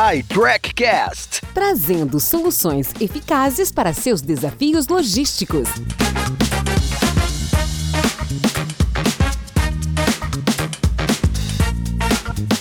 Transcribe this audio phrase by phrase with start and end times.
[0.00, 5.68] iTrackCast, trazendo soluções eficazes para seus desafios logísticos.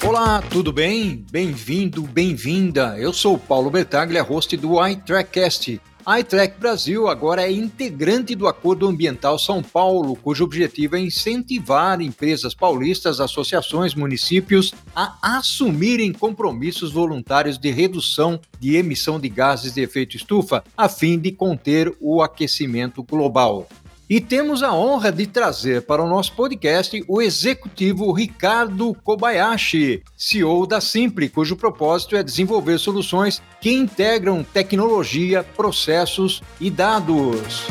[0.05, 1.25] Olá, tudo bem?
[1.31, 2.97] Bem-vindo, bem-vinda.
[2.99, 5.79] Eu sou Paulo Bertaglia, host do iTrackcast.
[6.05, 12.01] A iTrack Brasil agora é integrante do Acordo Ambiental São Paulo, cujo objetivo é incentivar
[12.01, 19.81] empresas paulistas, associações, municípios a assumirem compromissos voluntários de redução de emissão de gases de
[19.81, 23.67] efeito estufa, a fim de conter o aquecimento global.
[24.09, 30.65] E temos a honra de trazer para o nosso podcast o executivo Ricardo Kobayashi, CEO
[30.65, 37.67] da Simpli, cujo propósito é desenvolver soluções que integram tecnologia, processos e dados.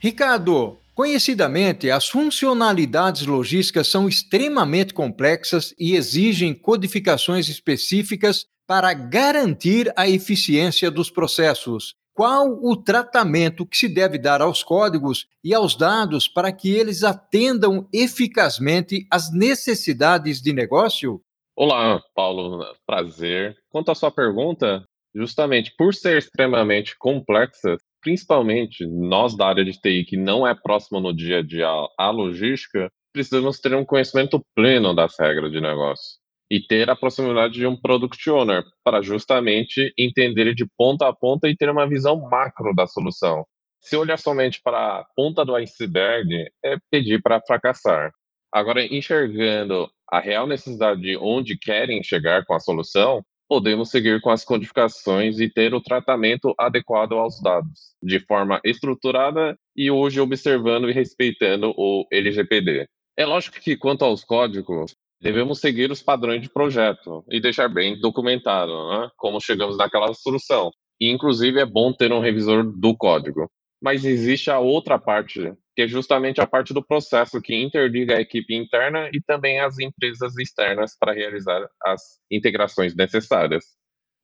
[0.00, 10.08] Ricardo, Conhecidamente, as funcionalidades logísticas são extremamente complexas e exigem codificações específicas para garantir a
[10.08, 16.26] eficiência dos processos qual o tratamento que se deve dar aos códigos e aos dados
[16.26, 21.22] para que eles atendam eficazmente às necessidades de negócio?
[21.54, 23.56] Olá, Paulo, prazer.
[23.70, 30.04] Quanto à sua pergunta, justamente por ser extremamente complexa, principalmente nós da área de TI
[30.04, 34.92] que não é próximo no dia a dia à logística, precisamos ter um conhecimento pleno
[34.92, 36.18] das regras de negócio
[36.50, 41.48] e ter a proximidade de um product owner para justamente entender de ponta a ponta
[41.48, 43.44] e ter uma visão macro da solução.
[43.80, 48.12] Se olhar somente para a ponta do iceberg, é pedir para fracassar.
[48.52, 54.30] Agora, enxergando a real necessidade de onde querem chegar com a solução, podemos seguir com
[54.30, 60.88] as codificações e ter o tratamento adequado aos dados, de forma estruturada e hoje observando
[60.88, 62.86] e respeitando o LGPD.
[63.16, 67.98] É lógico que, quanto aos códigos, devemos seguir os padrões de projeto e deixar bem
[68.00, 70.70] documentado né, como chegamos naquela solução.
[71.00, 73.50] E, inclusive, é bom ter um revisor do código.
[73.80, 78.20] Mas existe a outra parte, que é justamente a parte do processo que interliga a
[78.20, 83.64] equipe interna e também as empresas externas para realizar as integrações necessárias.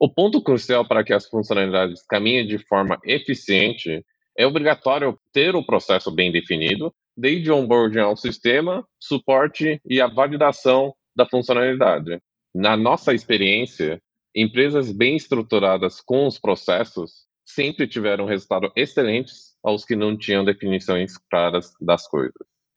[0.01, 4.05] O ponto crucial para que as funcionalidades caminhem de forma eficiente
[4.37, 10.07] é obrigatório ter o processo bem definido desde o onboarding ao sistema, suporte e a
[10.07, 12.21] validação da funcionalidade.
[12.55, 14.01] Na nossa experiência,
[14.35, 21.17] empresas bem estruturadas com os processos sempre tiveram resultados excelentes aos que não tinham definições
[21.31, 22.35] claras das coisas.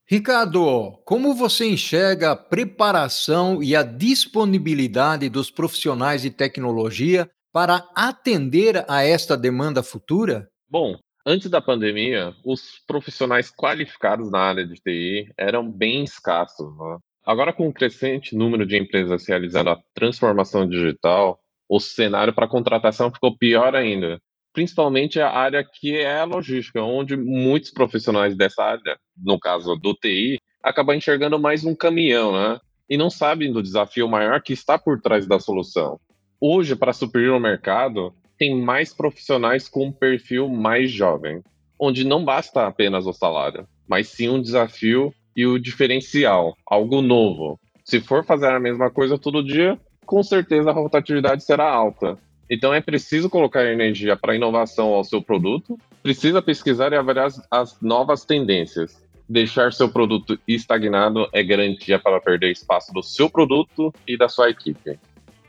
[0.10, 8.86] Ricardo, como você enxerga a preparação e a disponibilidade dos profissionais de tecnologia para atender
[8.88, 10.48] a esta demanda futura?
[10.70, 10.98] Bom,
[11.30, 16.74] Antes da pandemia, os profissionais qualificados na área de TI eram bem escassos.
[16.78, 16.98] Né?
[17.26, 23.12] Agora, com o crescente número de empresas realizando a transformação digital, o cenário para contratação
[23.12, 24.22] ficou pior ainda.
[24.54, 29.94] Principalmente a área que é a logística, onde muitos profissionais dessa área, no caso do
[29.94, 32.58] TI, acabam enxergando mais um caminhão, né?
[32.90, 36.00] E não sabem do desafio maior que está por trás da solução.
[36.40, 41.42] Hoje, para suprir o mercado, tem mais profissionais com um perfil mais jovem,
[41.80, 47.60] onde não basta apenas o salário, mas sim um desafio e o diferencial, algo novo.
[47.86, 52.18] Se for fazer a mesma coisa todo dia, com certeza a rotatividade será alta.
[52.50, 57.48] Então é preciso colocar energia para inovação ao seu produto, precisa pesquisar e avaliar as,
[57.52, 59.06] as novas tendências.
[59.30, 64.50] Deixar seu produto estagnado é garantia para perder espaço do seu produto e da sua
[64.50, 64.98] equipe.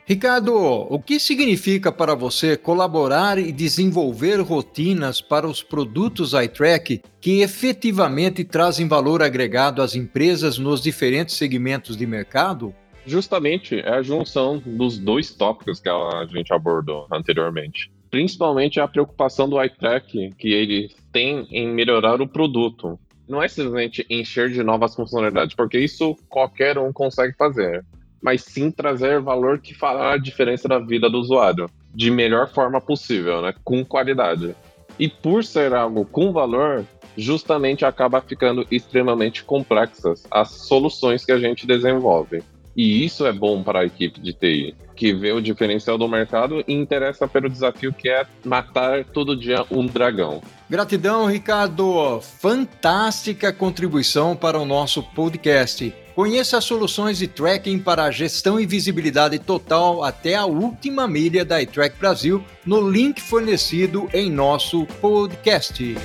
[0.09, 7.43] Ricardo, o que significa para você colaborar e desenvolver rotinas para os produtos iTrack que
[7.43, 12.75] efetivamente trazem valor agregado às empresas nos diferentes segmentos de mercado?
[13.05, 17.93] Justamente é a junção dos dois tópicos que a gente abordou anteriormente.
[18.11, 22.99] Principalmente a preocupação do iTrack que ele tem em melhorar o produto.
[23.29, 27.85] Não é simplesmente encher de novas funcionalidades, porque isso qualquer um consegue fazer
[28.23, 32.81] mas sim trazer valor que fará a diferença na vida do usuário, de melhor forma
[32.81, 33.55] possível, né?
[33.65, 34.55] com qualidade.
[34.99, 36.85] E por ser algo com valor,
[37.17, 42.43] justamente acaba ficando extremamente complexas as soluções que a gente desenvolve.
[42.79, 46.63] E isso é bom para a equipe de TI, que vê o diferencial do mercado
[46.65, 50.41] e interessa pelo desafio que é matar todo dia um dragão.
[50.71, 52.21] Gratidão, Ricardo.
[52.21, 55.93] Fantástica contribuição para o nosso podcast.
[56.15, 61.45] Conheça as soluções de tracking para a gestão e visibilidade total até a última milha
[61.45, 65.97] da iTrack Brasil no link fornecido em nosso podcast.